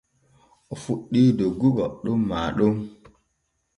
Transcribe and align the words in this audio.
O 0.73 0.75
fuɗɗi 0.83 1.21
doggugo 1.37 1.85
ɗon 2.01 2.17
maa 2.29 2.49
ɗon. 2.57 2.73